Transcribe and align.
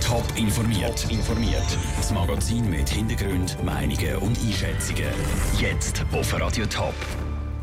Top 0.00 0.24
informiert. 0.36 1.06
informiert. 1.10 1.78
Das 1.98 2.10
Magazin 2.12 2.70
mit 2.70 2.88
Hintergrund, 2.88 3.62
Meinungen 3.62 4.16
und 4.16 4.38
Einschätzungen. 4.38 5.12
Jetzt 5.60 6.02
auf 6.12 6.40
Radio 6.40 6.64
Top. 6.64 6.94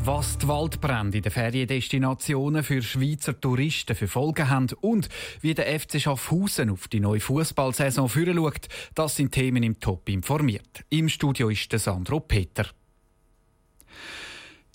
Was 0.04 0.38
die 0.38 0.46
Waldbrände 0.46 1.16
in 1.16 1.22
den 1.24 1.32
Feriendestinationen 1.32 2.62
für 2.62 2.82
Schweizer 2.82 3.40
Touristen 3.40 3.96
für 3.96 4.06
Folgen 4.06 4.48
haben 4.48 4.68
und 4.80 5.08
wie 5.40 5.54
der 5.54 5.80
FC 5.80 6.00
Schaffhausen 6.00 6.70
auf 6.70 6.86
die 6.86 7.00
neue 7.00 7.18
Fußballsaison 7.18 8.08
führen 8.08 8.36
schaut, 8.36 8.68
das 8.94 9.16
sind 9.16 9.32
Themen 9.32 9.64
im 9.64 9.80
Top 9.80 10.08
informiert. 10.08 10.84
Im 10.88 11.08
Studio 11.08 11.48
ist 11.48 11.72
der 11.72 11.80
Sandro 11.80 12.20
Peter. 12.20 12.66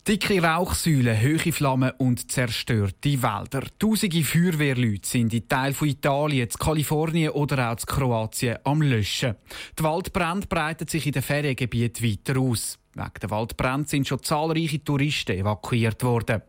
Dicke 0.08 0.42
Rauchsäulen, 0.42 1.22
hohe 1.22 1.52
Flammen 1.52 1.92
und 1.98 2.32
zerstörte 2.32 3.22
Wälder. 3.22 3.64
Tausende 3.78 4.24
Feuerwehrleute 4.24 5.06
sind 5.06 5.34
in 5.34 5.50
Teilen 5.50 5.74
von 5.74 5.90
Italien, 5.90 6.48
Kalifornien 6.48 7.32
oder 7.32 7.70
auch 7.70 7.86
Kroatien 7.86 8.58
am 8.64 8.82
Löschen. 8.82 9.36
Die 9.78 9.84
Waldbrände 9.84 10.48
breiten 10.48 10.88
sich 10.88 11.08
in 11.08 11.12
den 11.12 11.22
Feriengebieten 11.22 12.10
weiter 12.10 12.40
aus. 12.40 12.80
Wegen 12.94 13.20
der 13.22 13.30
Waldbrände 13.30 13.90
sind 13.90 14.08
schon 14.08 14.24
zahlreiche 14.24 14.82
Touristen 14.82 15.38
evakuiert 15.40 16.02
worden. 16.04 16.42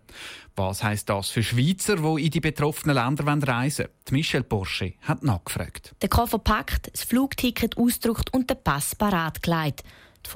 Was 0.54 0.84
heisst 0.84 1.08
das 1.08 1.30
für 1.30 1.42
Schweizer, 1.42 1.96
die 1.96 2.26
in 2.26 2.30
die 2.30 2.40
betroffenen 2.40 2.94
Länder 2.94 3.48
reisen 3.48 3.86
wollen? 3.86 3.94
Die 4.08 4.14
Michelle 4.14 4.44
Porsche 4.44 4.94
hat 5.02 5.24
nachgefragt. 5.24 5.96
Der 6.00 6.08
Koffer 6.08 6.38
packt, 6.38 6.92
das 6.92 7.02
Flugticket 7.02 7.76
ausgedruckt 7.76 8.32
und 8.32 8.48
der 8.48 8.54
Pass 8.54 8.94
parat 8.94 9.42
gelegt. 9.42 9.82
Die 10.26 10.30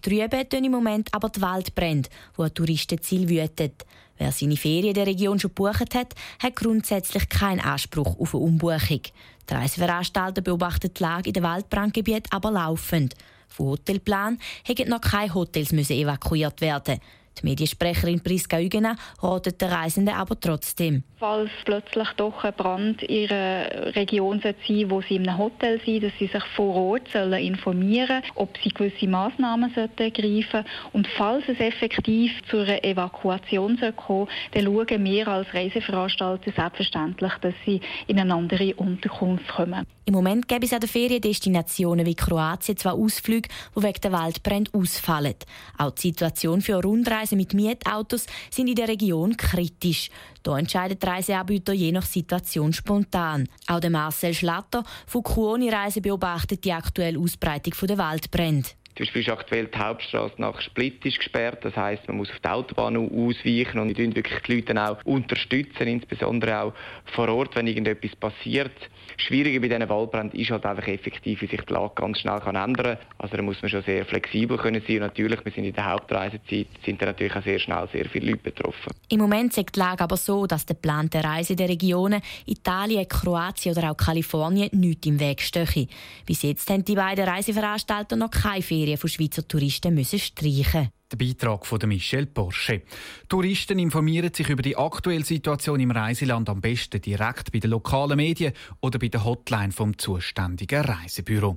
trüben 0.00 0.48
tun 0.48 0.64
im 0.64 0.72
Moment 0.72 1.12
aber 1.12 1.28
die 1.28 1.40
Waldbrände, 1.40 2.08
wo 2.36 2.42
ein 2.42 2.54
Touristenziel 2.54 3.28
wütet. 3.28 3.84
Wer 4.16 4.32
seine 4.32 4.56
Ferien 4.56 4.94
der 4.94 5.06
Region 5.06 5.40
schon 5.40 5.50
gebucht 5.54 5.94
hat, 5.94 6.14
hat 6.40 6.56
grundsätzlich 6.56 7.28
keinen 7.28 7.60
Anspruch 7.60 8.18
auf 8.18 8.34
eine 8.34 8.44
Umbuchung. 8.44 9.00
Die 9.48 9.54
Reiseveranstalter 9.54 10.40
beobachten 10.40 10.92
die 10.94 11.02
Lage 11.02 11.28
in 11.28 11.32
den 11.32 11.42
Waldbrandgebieten 11.42 12.32
aber 12.32 12.50
laufend. 12.50 13.14
Von 13.48 13.66
Hotelplan 13.66 14.38
hätten 14.64 14.90
noch 14.90 15.00
keine 15.00 15.34
Hotels 15.34 15.72
evakuiert 15.72 16.60
werden 16.60 17.00
die 17.38 17.46
Mediensprecherin 17.46 18.20
Priska 18.20 18.60
Ügena 18.60 18.96
ratet 19.22 19.60
den 19.60 19.68
Reisenden 19.68 20.14
aber 20.14 20.38
trotzdem. 20.38 21.02
Falls 21.18 21.50
plötzlich 21.64 22.08
doch 22.16 22.44
ein 22.44 22.52
Brand 22.54 23.02
in 23.02 23.22
ihrer 23.22 23.94
Region 23.96 24.40
sein 24.40 24.54
wo 24.88 25.00
sie 25.00 25.16
in 25.16 25.28
einem 25.28 25.38
Hotel 25.38 25.80
sind, 25.84 26.04
dass 26.04 26.12
sie 26.18 26.26
sich 26.26 26.44
vor 26.56 26.74
Ort 26.74 27.08
sollen 27.12 27.42
informieren 27.42 28.22
ob 28.34 28.56
sie 28.62 28.70
gewisse 28.70 29.06
Massnahmen 29.06 29.74
ergreifen 29.74 30.44
sollten. 30.50 30.68
Und 30.92 31.06
falls 31.16 31.44
es 31.48 31.60
effektiv 31.60 32.32
zu 32.50 32.58
einer 32.58 32.84
Evakuation 32.84 33.78
kommen 33.96 34.28
dann 34.52 34.64
schauen 34.64 35.04
wir 35.04 35.28
als 35.28 35.52
Reiseveranstalter 35.54 36.52
selbstverständlich, 36.52 37.32
dass 37.40 37.54
sie 37.64 37.80
in 38.06 38.18
eine 38.18 38.34
andere 38.34 38.74
Unterkunft 38.74 39.48
kommen. 39.48 39.86
Im 40.06 40.12
Moment 40.12 40.48
gibt 40.48 40.64
es 40.64 40.72
an 40.74 40.80
den 40.80 40.88
Feriendestinationen 40.90 42.04
wie 42.04 42.14
Kroatien 42.14 42.76
zwar 42.76 42.92
Ausflüge, 42.92 43.48
die 43.74 43.82
wegen 43.82 44.00
der 44.02 44.12
Waldbrände 44.12 44.70
ausfallen. 44.74 45.34
Auch 45.78 45.92
die 45.92 46.08
Situation 46.08 46.60
für 46.60 46.82
Rundreisen 46.82 47.23
mit 47.32 47.54
Mietautos 47.54 48.26
sind 48.50 48.68
in 48.68 48.74
der 48.74 48.88
Region 48.88 49.36
kritisch. 49.36 50.10
Da 50.42 50.58
entscheidet 50.58 51.04
Reiseanbieter 51.04 51.72
je 51.72 51.92
nach 51.92 52.06
Situation 52.06 52.72
spontan. 52.72 53.48
Auch 53.66 53.80
der 53.80 53.90
Marcel 53.90 54.34
Schlatter 54.34 54.84
von 55.06 55.22
Kuoni 55.22 55.70
Reise 55.70 56.00
beobachtet 56.00 56.64
die 56.64 56.72
aktuelle 56.72 57.18
Ausbreitung 57.18 57.74
der 57.86 57.98
Waldbrände. 57.98 58.68
Zum 58.96 59.06
Beispiel 59.06 59.22
ist 59.22 59.28
aktuell 59.28 59.66
die 59.66 59.78
Hauptstraße 59.78 60.34
nach 60.38 60.60
Split 60.60 61.04
ist 61.04 61.18
gesperrt. 61.18 61.64
Das 61.64 61.74
heisst, 61.74 62.06
man 62.06 62.18
muss 62.18 62.30
auf 62.30 62.38
die 62.38 62.48
Autobahn 62.48 62.96
ausweichen 62.96 63.80
und 63.80 63.96
wir 63.96 64.14
wirklich 64.14 64.40
die 64.42 64.54
Leute 64.54 64.80
auch 64.80 65.04
unterstützen, 65.04 65.88
insbesondere 65.88 66.60
auch 66.60 66.72
vor 67.06 67.28
Ort, 67.28 67.56
wenn 67.56 67.66
irgendetwas 67.66 68.14
passiert. 68.14 68.70
Schwieriger 69.16 69.60
bei 69.60 69.68
diesen 69.68 69.88
Waldbränden 69.88 70.38
ist 70.38 70.50
halt 70.50 70.64
einfach 70.64 70.86
effektiv, 70.86 71.42
wie 71.42 71.46
sich 71.46 71.60
die 71.60 71.72
Lage 71.72 71.94
ganz 71.96 72.20
schnell 72.20 72.38
kann 72.38 72.54
ändern 72.54 72.98
kann. 72.98 73.06
Also 73.18 73.36
da 73.36 73.42
muss 73.42 73.60
man 73.62 73.70
schon 73.70 73.82
sehr 73.82 74.04
flexibel 74.04 74.56
können 74.58 74.82
sein. 74.86 74.96
Und 74.96 75.02
natürlich, 75.02 75.44
wir 75.44 75.52
sind 75.52 75.64
in 75.64 75.74
der 75.74 75.90
Hauptreisezeit, 75.90 76.68
sind 76.84 77.02
da 77.02 77.06
natürlich 77.06 77.34
auch 77.34 77.42
sehr 77.42 77.58
schnell 77.58 77.88
sehr 77.92 78.06
viele 78.06 78.30
Leute 78.30 78.42
betroffen. 78.42 78.92
Im 79.08 79.20
Moment 79.20 79.52
sieht 79.52 79.74
die 79.74 79.78
Lage 79.80 80.04
aber 80.04 80.16
so, 80.16 80.46
dass 80.46 80.66
der 80.66 80.76
geplante 80.76 81.22
Reise 81.22 81.56
der 81.56 81.68
Regionen 81.68 82.22
Italien, 82.46 83.06
Kroatien 83.08 83.76
oder 83.76 83.90
auch 83.90 83.96
Kalifornien 83.96 84.68
nichts 84.72 85.06
im 85.06 85.18
Weg 85.18 85.40
stehe. 85.40 85.88
Bis 86.26 86.42
jetzt 86.42 86.68
haben 86.70 86.84
die 86.84 86.94
beiden 86.94 87.28
Reiseveranstalter 87.28 88.16
noch 88.16 88.30
keine 88.30 88.62
Ferien 88.62 88.83
Ferien 88.84 88.98
von 88.98 89.08
Schweizer 89.08 89.48
Touristen 89.48 89.94
müssen 89.94 90.18
streichen 90.18 90.90
der 91.10 91.16
Beitrag 91.16 91.64
von 91.64 91.78
Michel 91.86 92.26
Porsche. 92.26 92.82
Touristen 93.28 93.78
informieren 93.78 94.34
sich 94.34 94.48
über 94.50 94.60
die 94.60 94.76
aktuelle 94.76 95.24
Situation 95.24 95.80
im 95.80 95.90
Reiseland 95.90 96.50
am 96.50 96.60
besten 96.60 97.00
direkt 97.00 97.50
bei 97.50 97.60
den 97.60 97.70
lokalen 97.70 98.18
Medien 98.18 98.52
oder 98.82 98.98
bei 98.98 99.08
der 99.08 99.24
Hotline 99.24 99.72
vom 99.72 99.96
zuständigen 99.96 100.84
Reisebüro. 100.84 101.56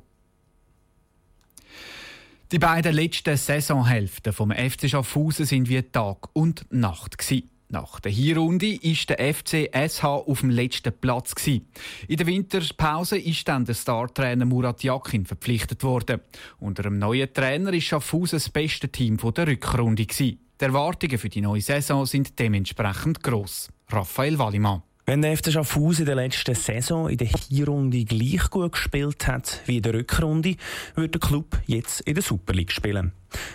Die 2.52 2.60
beiden 2.60 2.94
letzten 2.94 3.36
Saisonhälften 3.36 4.32
vom 4.32 4.52
FC 4.52 4.90
Schaffhausen 4.90 5.46
sind 5.46 5.68
wie 5.68 5.82
Tag 5.82 6.30
und 6.34 6.66
Nacht 6.72 7.18
gewesen. 7.18 7.50
Nach 7.69 8.00
der 8.00 8.13
Hinrunde 8.13 8.75
ist 8.75 9.09
der 9.09 9.33
FC 9.33 9.69
SH 9.73 10.05
auf 10.05 10.39
dem 10.39 10.51
letzten 10.51 10.94
Platz 10.94 11.35
gewesen. 11.35 11.67
In 12.07 12.16
der 12.16 12.25
Winterpause 12.25 13.17
ist 13.17 13.45
dann 13.45 13.66
der 13.66 13.73
Startrainer 13.73 14.45
Murat 14.45 14.83
Yakin 14.83 15.25
verpflichtet 15.25 15.83
worden. 15.83 16.22
Unter 16.59 16.83
dem 16.83 16.97
neuen 16.97 17.33
Trainer 17.33 17.73
ist 17.73 17.83
Schaffhausen 17.83 18.38
das 18.38 18.50
beste 18.50 18.88
Team 18.88 19.17
der 19.17 19.47
Rückrunde 19.47 20.05
gewesen. 20.05 20.39
Die 20.61 20.63
Erwartungen 20.63 21.17
für 21.17 21.28
die 21.28 21.41
neue 21.41 21.59
Saison 21.59 22.05
sind 22.05 22.39
dementsprechend 22.39 23.22
gross. 23.22 23.69
Raphael 23.89 24.39
Wallimann. 24.39 24.84
Wenn 25.05 25.22
der 25.22 25.35
FC 25.35 25.51
Schaffhausen 25.51 26.03
in 26.03 26.05
der 26.05 26.16
letzten 26.16 26.55
Saison 26.55 27.09
in 27.09 27.17
der 27.17 27.28
Hinrunde 27.28 28.05
gleich 28.05 28.49
gut 28.49 28.72
gespielt 28.72 29.28
hat 29.28 29.61
wie 29.66 29.78
in 29.78 29.84
der 29.84 29.94
Rückrunde, 29.94 30.55
wird 30.95 31.13
der 31.16 31.22
Club 31.22 31.59
jetzt 31.66 31.99
in 32.01 32.13
der 32.13 32.23
Super 32.23 32.53
League 32.53 32.72
spielen. 32.72 33.11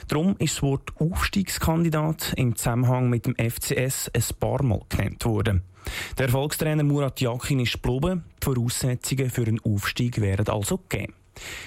Darum 0.09 0.37
ist 0.38 0.56
das 0.56 0.62
Wort 0.62 0.91
Aufstiegskandidat 0.99 2.34
im 2.37 2.56
Zusammenhang 2.56 3.09
mit 3.09 3.27
dem 3.27 3.34
FCS 3.37 4.10
ein 4.15 4.38
paar 4.38 4.62
Mal 4.62 4.81
genannt 4.88 5.25
worden. 5.25 5.62
Der 6.19 6.27
Erfolgstrainer 6.27 6.84
Murat 6.84 7.21
Yakin 7.21 7.60
ist 7.60 7.83
geblieben, 7.83 8.25
die 8.41 8.44
Voraussetzungen 8.44 9.31
für 9.31 9.47
einen 9.47 9.60
Aufstieg 9.65 10.21
werden 10.21 10.49
also 10.49 10.78
gegeben. 10.78 11.15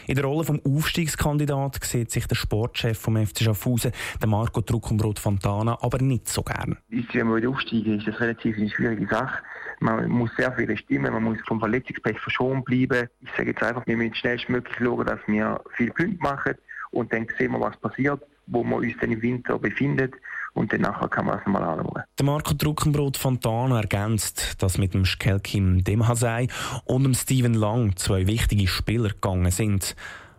In 0.08 0.16
der 0.16 0.26
Rolle 0.26 0.46
des 0.46 0.66
Aufstiegskandidat 0.66 1.84
sieht 1.84 2.12
sich 2.12 2.28
der 2.28 2.36
Sportchef 2.36 2.98
vom 2.98 3.18
FC 3.18 3.42
Schaffhausen, 3.44 3.92
der 4.22 4.28
Marco 4.28 4.62
Druckenbrot 4.62 5.20
Fontana, 5.20 5.78
aber 5.82 6.02
nicht 6.02 6.28
so 6.28 6.44
gern. 6.44 6.78
Wenn 6.90 7.28
wir 7.28 7.50
aufsteigen, 7.50 7.98
ist 7.98 8.08
das 8.08 8.20
relativ 8.20 8.58
eine 8.58 8.70
schwierige 8.70 9.08
Sache. 9.08 9.42
Man 9.80 10.08
muss 10.10 10.30
sehr 10.38 10.54
viele 10.54 10.78
stimmen, 10.78 11.12
man 11.12 11.24
muss 11.24 11.38
vom 11.48 11.60
Verletzungspech 11.60 12.20
verschont 12.20 12.64
bleiben. 12.66 13.10
Ich 13.22 13.30
sage 13.36 13.50
jetzt 13.50 13.64
einfach, 13.64 13.86
wir 13.86 13.98
müssen 13.98 14.16
schnellstmöglich 14.16 14.78
schauen, 14.78 15.06
dass 15.06 15.20
wir 15.28 15.62
viele 15.76 15.92
Punkte 15.92 16.24
machen 16.24 16.56
und 16.96 17.12
dann 17.12 17.28
sehen 17.38 17.52
wir, 17.52 17.60
was 17.60 17.78
passiert, 17.78 18.22
wo 18.48 18.64
wir 18.64 18.78
uns 18.78 18.94
dann 19.00 19.12
im 19.12 19.22
Winter 19.22 19.60
befinden 19.60 20.12
und 20.54 20.72
dann 20.72 20.82
nachher 20.82 21.10
kann 21.10 21.26
man 21.26 21.40
es 21.40 21.46
mal 21.46 21.62
anschauen. 21.62 22.04
Der 22.18 22.26
Marco 22.26 22.54
Druckenbrot 22.54 23.18
Fontana 23.18 23.82
ergänzt, 23.82 24.62
dass 24.64 24.78
mit 24.78 24.94
dem 24.94 25.06
Skelkim 25.06 25.84
Demhasei 25.84 26.48
und 26.86 27.04
dem 27.04 27.14
Steven 27.14 27.54
Lang 27.54 27.96
zwei 27.98 28.28
wichtige 28.28 28.68
Spieler 28.68 29.10
gegangen 29.10 29.52
sind. 29.52 29.96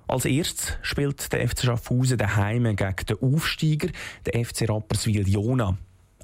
Als 0.08 0.24
erstes 0.24 0.78
spielt 0.82 1.32
der 1.32 1.46
FC 1.46 1.64
Schaffhausen 1.64 2.16
daheim 2.16 2.64
gegen 2.64 3.06
den 3.08 3.16
Aufsteiger, 3.20 3.88
den 4.24 4.44
FC 4.44 4.68
Rapperswil-Jona. 4.68 5.76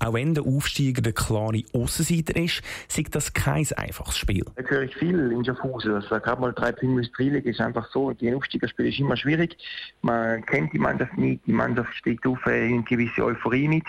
Auch 0.02 0.14
wenn 0.14 0.34
der 0.34 0.44
Aufsteiger 0.44 1.00
der 1.00 1.12
klare 1.12 1.62
Aussenseiter 1.72 2.34
ist, 2.36 2.60
sieht 2.88 3.14
das 3.14 3.32
kein 3.32 3.64
einfaches 3.76 4.18
Spiel. 4.18 4.44
Da 4.56 4.62
höre 4.64 4.82
ich 4.82 4.96
viel 4.96 5.30
in 5.30 5.44
Schaffhausen. 5.44 5.94
Also, 5.94 6.08
gerade 6.08 6.40
mal 6.40 6.52
drei 6.52 6.72
Punkte 6.72 7.08
Liga 7.22 7.48
ist 7.48 7.60
einfach 7.60 7.88
so. 7.92 8.10
Die 8.12 8.34
Aufsteigerspiel 8.34 8.88
ist 8.88 8.98
immer 8.98 9.16
schwierig. 9.16 9.56
Man 10.00 10.44
kennt 10.44 10.72
die 10.72 10.80
Mannschaft 10.80 11.16
nicht. 11.16 11.46
Die 11.46 11.52
Mannschaft 11.52 11.94
steht 11.94 12.26
auf 12.26 12.44
eine 12.46 12.82
gewisse 12.82 13.24
Euphorie 13.24 13.68
mit. 13.68 13.84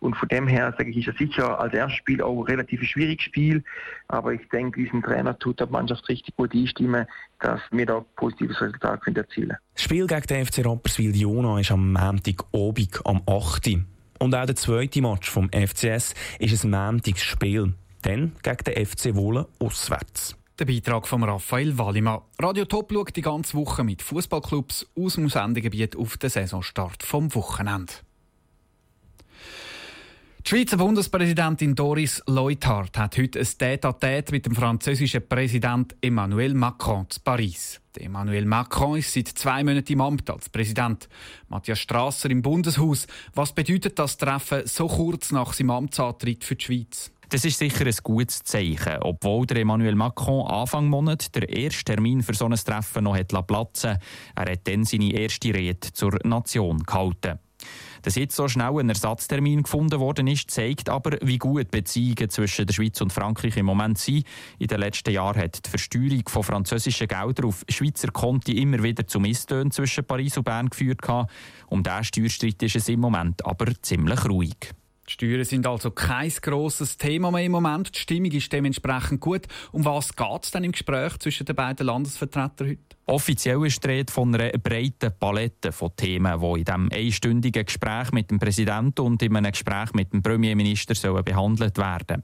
Und 0.00 0.16
von 0.16 0.28
dem 0.28 0.46
her, 0.48 0.74
sage 0.78 0.90
ich, 0.90 1.06
ist 1.06 1.08
es 1.08 1.18
sicher 1.18 1.60
als 1.60 1.74
erstes 1.74 1.98
Spiel 1.98 2.22
auch 2.22 2.40
ein 2.40 2.46
relativ 2.46 2.82
schwieriges 2.84 3.24
Spiel. 3.24 3.62
Aber 4.08 4.32
ich 4.32 4.48
denke, 4.48 4.88
unser 4.90 5.06
Trainer 5.06 5.38
tut 5.38 5.60
der 5.60 5.66
Mannschaft 5.66 6.08
richtig 6.08 6.34
gut 6.36 6.54
einstimmen, 6.54 7.06
dass 7.40 7.60
wir 7.70 7.84
da 7.84 7.98
ein 7.98 8.04
positives 8.16 8.58
Resultat 8.62 9.06
erzielen 9.06 9.48
können. 9.48 9.58
Das 9.74 9.82
Spiel 9.82 10.06
gegen 10.06 10.26
den 10.26 10.46
FC 10.46 10.64
Rapperswil-Jona 10.64 11.60
ist 11.60 11.70
am 11.70 11.92
Montag 11.92 12.44
Abend 12.54 13.00
am 13.04 13.20
8. 13.26 13.97
Und 14.18 14.34
auch 14.34 14.46
der 14.46 14.56
zweite 14.56 15.00
Match 15.00 15.30
vom 15.30 15.48
FCS 15.50 16.14
ist 16.38 16.64
ein 16.64 16.70
Montagsspiel. 16.70 17.74
Dann 18.02 18.32
gegen 18.42 18.64
den 18.64 18.86
FC 18.86 19.14
Wohlen 19.14 19.46
auswärts. 19.58 20.36
Der 20.58 20.64
Beitrag 20.64 21.06
von 21.06 21.22
Raphael 21.22 21.78
Wallimann. 21.78 22.22
Radio 22.40 22.64
Top 22.64 22.92
schaut 22.92 23.14
die 23.14 23.22
ganze 23.22 23.56
Woche 23.56 23.84
mit 23.84 24.02
Fußballclubs 24.02 24.86
aus 24.98 25.14
dem 25.14 25.28
Sendegebiet 25.28 25.96
auf 25.96 26.16
den 26.16 26.30
Saisonstart 26.30 27.04
vom 27.04 27.32
Wochenende. 27.34 27.92
Die 30.48 30.56
Schweizer 30.56 30.78
Bundespräsidentin 30.78 31.74
Doris 31.74 32.22
Leuthard 32.26 32.96
hat 32.96 33.18
heute 33.18 33.38
ein 33.38 33.44
Tête-à-Tête 33.44 34.32
mit 34.32 34.46
dem 34.46 34.54
französischen 34.54 35.28
Präsident 35.28 35.94
Emmanuel 36.00 36.54
Macron 36.54 37.04
zu 37.10 37.20
Paris. 37.20 37.82
Emmanuel 37.98 38.46
Macron 38.46 38.96
ist 38.96 39.12
seit 39.12 39.28
zwei 39.28 39.62
Monaten 39.62 39.92
im 39.92 40.00
Amt 40.00 40.30
als 40.30 40.48
Präsident. 40.48 41.06
Matthias 41.48 41.80
Strasser 41.80 42.30
im 42.30 42.40
Bundeshaus. 42.40 43.06
Was 43.34 43.52
bedeutet 43.52 43.98
das 43.98 44.16
Treffen 44.16 44.62
so 44.64 44.86
kurz 44.86 45.32
nach 45.32 45.52
seinem 45.52 45.72
Amtsantritt 45.72 46.42
für 46.44 46.56
die 46.56 46.64
Schweiz? 46.64 47.12
Das 47.28 47.44
ist 47.44 47.58
sicher 47.58 47.84
ein 47.84 47.96
gutes 48.02 48.42
Zeichen, 48.42 49.02
obwohl 49.02 49.44
der 49.44 49.58
Emmanuel 49.58 49.96
Macron 49.96 50.46
Anfang 50.46 50.86
Monat 50.86 51.34
der 51.34 51.46
erste 51.46 51.84
Termin 51.84 52.22
für 52.22 52.32
so 52.32 52.46
ein 52.46 52.54
Treffen 52.54 53.04
noch 53.04 53.18
hat 53.18 53.28
platzen 53.46 53.98
Er 54.34 54.50
hat 54.50 54.66
dann 54.66 54.86
seine 54.86 55.12
erste 55.12 55.52
Rede 55.52 55.92
zur 55.92 56.18
Nation 56.24 56.84
gehalten. 56.84 57.38
Dass 58.02 58.14
jetzt 58.14 58.36
so 58.36 58.48
schnell 58.48 58.78
ein 58.78 58.88
Ersatztermin 58.88 59.62
gefunden 59.62 60.00
worden 60.00 60.26
ist, 60.26 60.50
zeigt 60.50 60.88
aber, 60.88 61.18
wie 61.22 61.38
gut 61.38 61.70
Beziehungen 61.70 62.30
zwischen 62.30 62.66
der 62.66 62.74
Schweiz 62.74 63.00
und 63.00 63.12
Frankreich 63.12 63.56
im 63.56 63.66
Moment 63.66 63.98
sind. 63.98 64.26
In 64.58 64.68
den 64.68 64.80
letzten 64.80 65.10
Jahren 65.10 65.40
hat 65.40 65.64
die 65.66 65.70
Versteuerung 65.70 66.22
von 66.28 66.42
französischen 66.42 67.08
Geldern 67.08 67.46
auf 67.46 67.64
Schweizer 67.68 68.08
Konti 68.08 68.60
immer 68.60 68.82
wieder 68.82 69.06
zu 69.06 69.20
Misstönen 69.20 69.70
zwischen 69.70 70.04
Paris 70.04 70.36
und 70.36 70.44
Bern 70.44 70.68
geführt. 70.68 71.00
Um 71.68 71.82
diesen 71.82 72.04
Steuerstreit 72.04 72.62
ist 72.62 72.76
es 72.76 72.88
im 72.88 73.00
Moment 73.00 73.44
aber 73.44 73.72
ziemlich 73.82 74.24
ruhig. 74.28 74.72
Die 75.08 75.14
Steuern 75.14 75.44
sind 75.44 75.66
also 75.66 75.90
kein 75.90 76.30
grosses 76.42 76.98
Thema 76.98 77.30
mehr 77.30 77.44
im 77.44 77.52
Moment. 77.52 77.94
Die 77.94 77.98
Stimmung 77.98 78.30
ist 78.30 78.52
dementsprechend 78.52 79.20
gut. 79.20 79.46
Um 79.72 79.84
was 79.86 80.14
geht 80.14 80.44
es 80.44 80.50
denn 80.50 80.64
im 80.64 80.72
Gespräch 80.72 81.16
zwischen 81.18 81.46
den 81.46 81.56
beiden 81.56 81.86
Landesvertretern 81.86 82.68
heute? 82.68 82.98
Offiziell 83.06 83.64
ist 83.64 83.82
die 83.82 83.88
Rede 83.88 84.12
von 84.12 84.34
einer 84.34 84.50
breiten 84.58 85.10
Palette 85.18 85.72
von 85.72 85.96
Themen, 85.96 86.38
die 86.38 86.58
in 86.58 86.64
diesem 86.64 86.88
einstündigen 86.92 87.64
Gespräch 87.64 88.12
mit 88.12 88.30
dem 88.30 88.38
Präsidenten 88.38 89.00
und 89.00 89.22
in 89.22 89.34
einem 89.34 89.50
Gespräch 89.50 89.94
mit 89.94 90.12
dem 90.12 90.22
Premierminister 90.22 90.94
sollen 90.94 91.24
behandelt 91.24 91.78
werden. 91.78 92.22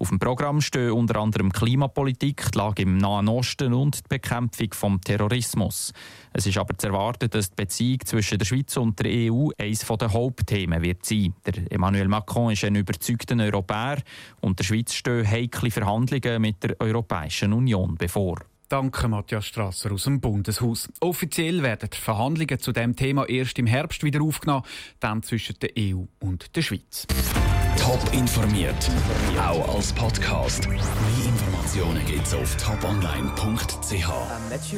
Auf 0.00 0.08
dem 0.08 0.18
Programm 0.18 0.60
stehen 0.60 0.90
unter 0.90 1.20
anderem 1.20 1.52
Klimapolitik, 1.52 2.50
die 2.50 2.58
Lage 2.58 2.82
im 2.82 2.98
Nahen 2.98 3.28
Osten 3.28 3.72
und 3.72 3.98
die 3.98 4.08
Bekämpfung 4.08 5.00
des 5.00 5.04
Terrorismus. 5.04 5.92
Es 6.32 6.44
ist 6.44 6.58
aber 6.58 6.76
zu 6.76 6.88
erwarten, 6.88 7.30
dass 7.30 7.50
die 7.50 7.54
Beziehung 7.54 8.00
zwischen 8.04 8.38
der 8.38 8.46
Schweiz 8.46 8.76
und 8.76 8.98
der 8.98 9.32
EU 9.32 9.50
eines 9.56 9.86
der 9.86 10.12
Hauptthemen 10.12 10.82
wird 10.82 11.06
sein. 11.06 11.34
Der 11.46 11.70
Emmanuel 11.70 12.08
Macron 12.16 12.50
ist 12.50 12.64
ein 12.64 12.76
überzeugter 12.76 13.36
Europäer 13.36 13.98
und 14.40 14.58
der 14.58 14.64
Schweiz 14.64 14.94
stehen 14.94 15.30
heikle 15.30 15.70
Verhandlungen 15.70 16.40
mit 16.40 16.62
der 16.62 16.74
Europäischen 16.80 17.52
Union 17.52 17.96
bevor. 17.98 18.38
Danke, 18.70 19.06
Matthias 19.06 19.46
Strasser 19.46 19.92
aus 19.92 20.04
dem 20.04 20.18
Bundeshaus. 20.18 20.88
Offiziell 21.00 21.62
werden 21.62 21.90
die 21.92 21.98
Verhandlungen 21.98 22.58
zu 22.58 22.72
dem 22.72 22.96
Thema 22.96 23.28
erst 23.28 23.58
im 23.58 23.66
Herbst 23.66 24.02
wieder 24.02 24.22
aufgenommen, 24.22 24.64
dann 24.98 25.22
zwischen 25.22 25.56
der 25.60 25.70
EU 25.78 26.04
und 26.20 26.56
der 26.56 26.62
Schweiz. 26.62 27.06
Top 27.78 28.00
informiert, 28.12 28.90
auch 29.38 29.76
als 29.76 29.92
Podcast. 29.92 30.66
Mehr 30.68 30.78
Informationen 31.26 32.04
gibt's 32.06 32.32
auf 32.34 32.56
toponline.ch. 32.56 34.08